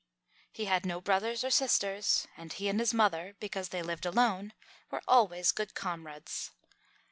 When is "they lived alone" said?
3.69-4.53